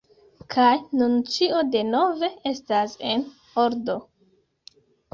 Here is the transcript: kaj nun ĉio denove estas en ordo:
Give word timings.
kaj 0.53 0.71
nun 1.01 1.13
ĉio 1.35 1.61
denove 1.77 2.31
estas 2.55 2.99
en 3.13 3.31
ordo: 3.69 4.01